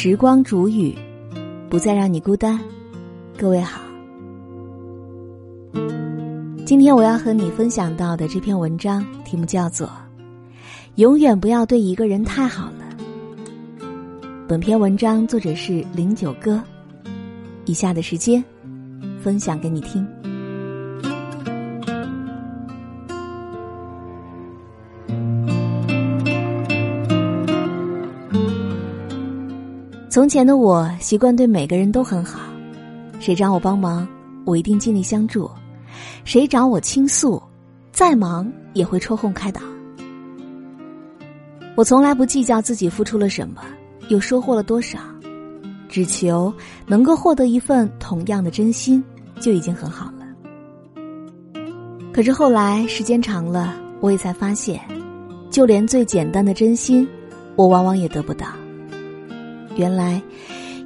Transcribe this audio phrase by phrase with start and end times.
[0.00, 0.94] 时光煮雨，
[1.68, 2.56] 不再让你孤单。
[3.36, 3.80] 各位好，
[6.64, 9.88] 今天我要和你分享到的这篇文章题目叫做
[10.94, 12.96] 《永远不要对一个人太好了》。
[14.46, 16.62] 本篇文章作者是零九哥，
[17.64, 18.42] 以下的时间
[19.20, 20.06] 分享给你听。
[30.10, 32.40] 从前的我习惯对每个人都很好，
[33.20, 34.08] 谁找我帮忙，
[34.46, 35.50] 我一定尽力相助；
[36.24, 37.40] 谁找我倾诉，
[37.92, 39.60] 再忙也会抽空开导。
[41.76, 43.60] 我从来不计较自己付出了什么，
[44.08, 44.98] 又收获了多少，
[45.90, 46.50] 只求
[46.86, 49.04] 能够获得一份同样的真心，
[49.38, 50.26] 就已经很好了。
[52.14, 54.80] 可是后来时间长了，我也才发现，
[55.50, 57.06] 就连最简单的真心，
[57.56, 58.46] 我往往也得不到。
[59.78, 60.20] 原来，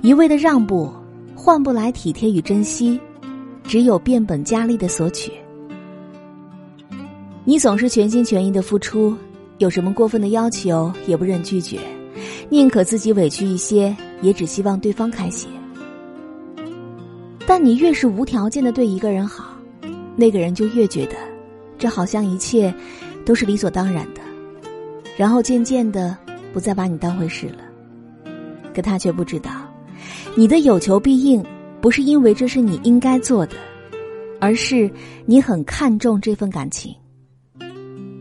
[0.03, 0.93] 一味的让步
[1.35, 3.01] 换不来体贴与珍惜，
[3.65, 5.33] 只有变本加厉的索取。
[7.43, 9.17] 你总是全心全意的付出，
[9.57, 11.81] 有什么过分的要求也不忍拒绝，
[12.51, 15.49] 宁可自己委屈一些，也只希望对方开心。
[17.47, 19.57] 但你越是无条件的对一个人好，
[20.17, 21.17] 那个人就越觉得，
[21.79, 22.73] 这好像一切
[23.25, 24.21] 都是理所当然的，
[25.17, 26.15] 然后渐渐的
[26.53, 27.72] 不再把你当回事了。
[28.75, 29.51] 可他却不知道，
[30.37, 31.45] 你的有求必应，
[31.81, 33.57] 不是因为这是你应该做的，
[34.41, 34.91] 而是
[35.27, 36.95] 你很看重这份感情。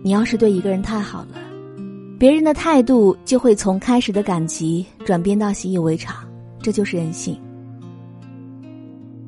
[0.04, 1.38] 你要是对一个人太好了，
[2.18, 6.28] 别人的态度就会从开始的感激转变到习以为常，
[6.62, 7.40] 这就是人性。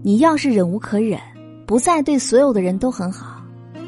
[0.01, 1.19] 你要是忍无可忍，
[1.65, 3.41] 不再对所有的人都很好，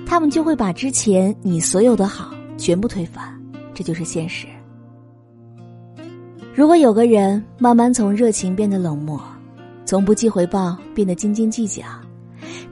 [0.05, 3.23] 他们就会把之前你所有的好全部推翻，
[3.73, 4.47] 这就是现实。
[6.55, 9.21] 如果有个人慢慢从热情变得冷漠，
[9.83, 11.83] 从不计回报变得斤斤计较，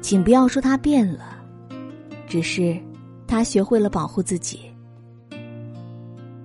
[0.02, 1.36] 请不要说他变了，
[2.26, 2.80] 只是
[3.28, 4.62] 他学会了保护自己。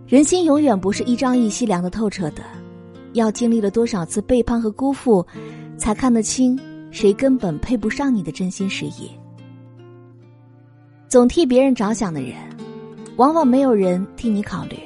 [0.05, 2.43] 人心永远不是一朝一夕凉得透彻的，
[3.13, 5.25] 要经历了多少次背叛和辜负，
[5.77, 6.59] 才看得清
[6.91, 9.09] 谁根本配不上你的真心实意。
[11.09, 12.33] 总替别人着想的人，
[13.15, 14.77] 往往没有人替你考虑，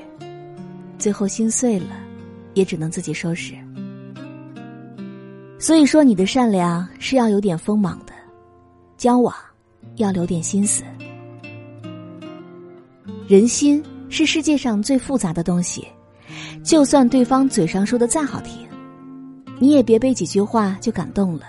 [0.99, 2.02] 最后心碎了。
[2.55, 3.55] 也只能自己收拾。
[5.59, 8.13] 所以说，你的善良是要有点锋芒的，
[8.97, 9.35] 交往
[9.97, 10.83] 要留点心思。
[13.29, 15.87] 人心是世界上最复杂的东西，
[16.65, 18.67] 就算对方嘴上说的再好听，
[19.61, 21.47] 你也别被几句话就感动了，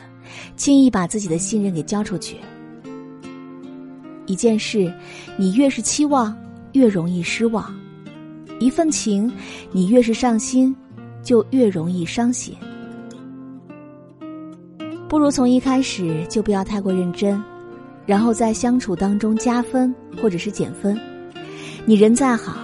[0.56, 2.38] 轻易把自己的信任给交出去。
[4.28, 4.94] 一件事，
[5.38, 6.38] 你越是期望，
[6.74, 7.66] 越容易失望；
[8.60, 9.30] 一份情，
[9.72, 10.74] 你越是上心。
[11.24, 12.54] 就越容易伤心，
[15.08, 17.42] 不如从一开始就不要太过认真，
[18.06, 21.00] 然后在相处当中加分或者是减分。
[21.86, 22.58] 你人再好，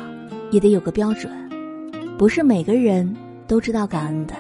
[0.51, 1.31] 也得有个标准，
[2.17, 3.15] 不是每个人
[3.47, 4.33] 都知道感恩的。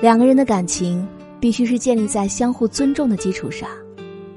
[0.00, 1.06] 两个人的感情
[1.40, 3.68] 必须是建立在相互尊重的基础上，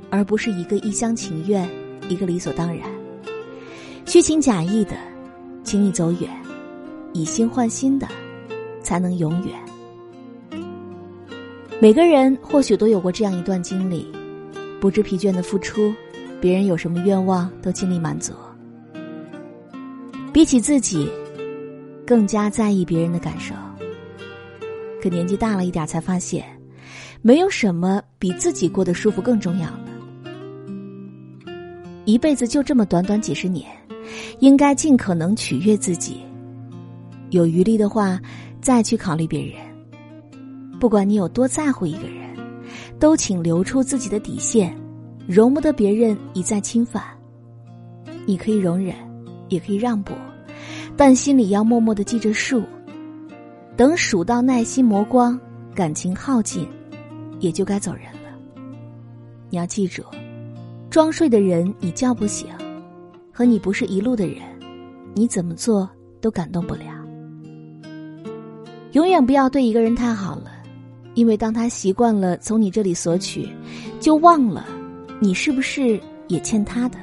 [0.10, 1.70] 而不是一个一厢情愿，
[2.10, 2.90] 一个理所当然，
[4.06, 4.94] 虚情假意的，
[5.64, 6.41] 请你走远。
[7.14, 8.08] 以心换心的，
[8.82, 9.56] 才能永远。
[11.80, 14.08] 每个人或许都有过这样一段经历：
[14.80, 15.94] 不知疲倦的付出，
[16.40, 18.34] 别人有什么愿望都尽力满足。
[20.32, 21.10] 比起自己，
[22.06, 23.54] 更加在意别人的感受。
[25.02, 26.46] 可年纪大了一点，才发现，
[27.22, 29.80] 没有什么比自己过得舒服更重要了。
[32.06, 33.68] 一辈子就这么短短几十年，
[34.40, 36.22] 应该尽可能取悦自己。
[37.32, 38.20] 有余力的话，
[38.62, 39.56] 再去考虑别人。
[40.80, 42.36] 不管你有多在乎一个人，
[43.00, 44.76] 都请留出自己的底线，
[45.28, 47.02] 容不得别人一再侵犯。
[48.26, 48.94] 你可以容忍，
[49.48, 50.14] 也可以让步，
[50.98, 52.62] 但心里要默默的记着数。
[53.78, 55.40] 等数到耐心磨光，
[55.74, 56.68] 感情耗尽，
[57.40, 58.38] 也就该走人了。
[59.50, 60.04] 你要记住，
[60.90, 62.50] 装睡的人你叫不醒，
[63.32, 64.42] 和你不是一路的人，
[65.16, 65.90] 你怎么做
[66.20, 67.01] 都感动不了。
[68.94, 70.52] 永远不要对一个人太好了，
[71.14, 73.48] 因为当他习惯了从你这里索取，
[74.02, 74.66] 就忘了
[75.22, 75.98] 你是不是
[76.28, 76.98] 也欠他的。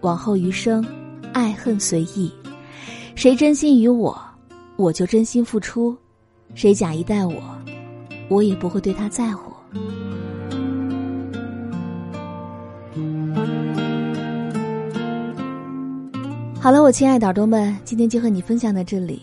[0.00, 0.84] 往后余生，
[1.32, 2.32] 爱恨随意，
[3.14, 4.20] 谁真心于我，
[4.74, 5.96] 我就真心付出；
[6.54, 7.40] 谁假意待我，
[8.28, 9.52] 我也不会对他在乎。
[16.60, 19.22] 好了，我亲爱的耳朵们，今天就和你分享到这里。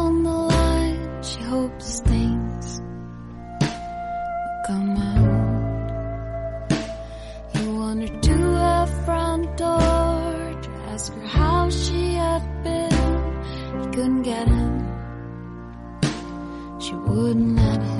[17.11, 17.90] Wouldn't let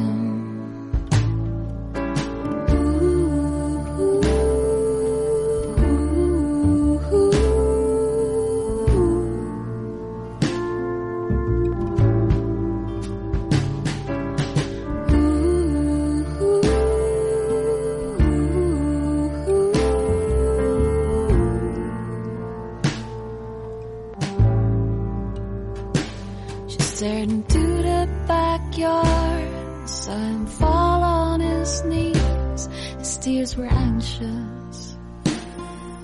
[33.22, 34.98] tears were anxious.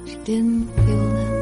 [0.05, 1.36] She didn't feel them.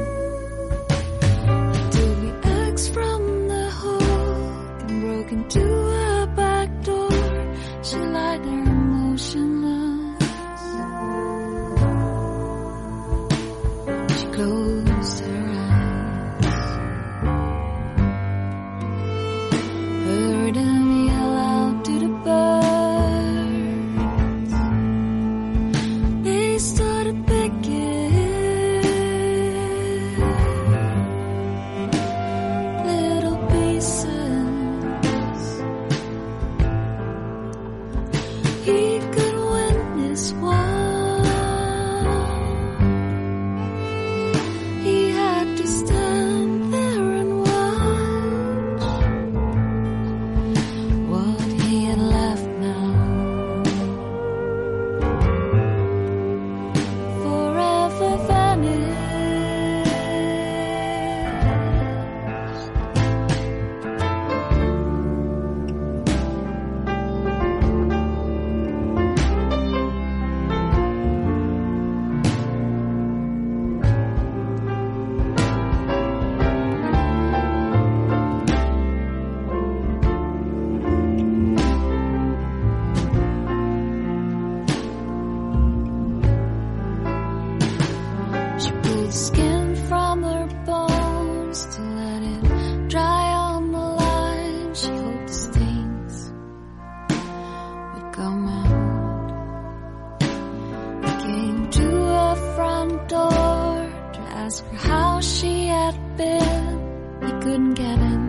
[104.45, 106.77] asked her how she had been.
[107.25, 108.25] He couldn't get in.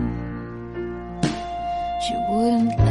[2.03, 2.86] She wouldn't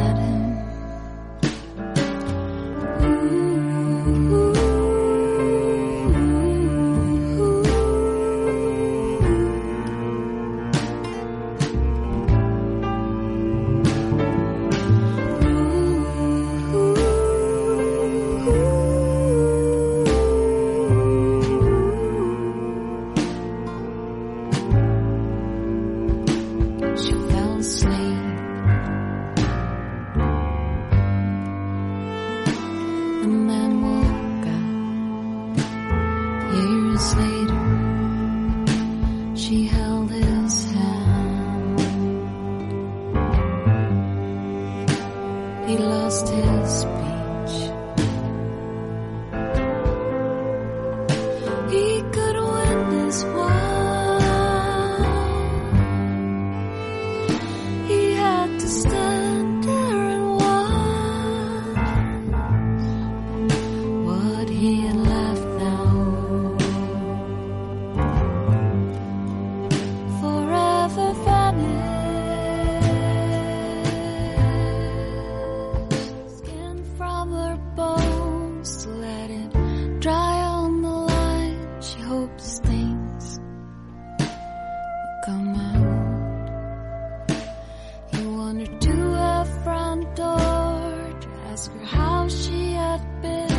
[91.57, 93.49] ask her how she had been.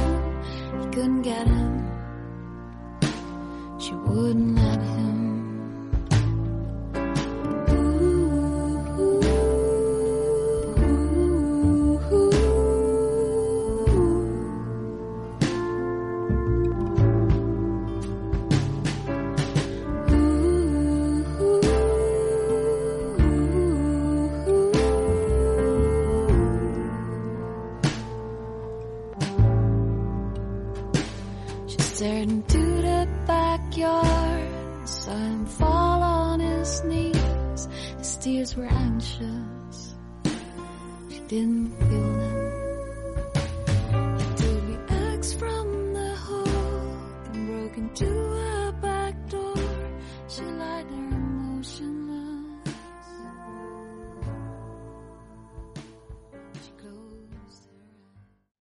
[0.80, 1.74] He couldn't get in.
[3.80, 4.77] She wouldn't let
[38.78, 39.94] anxious.
[41.10, 42.38] She didn't feel them.
[44.20, 48.37] It took me axe from the hole and broke into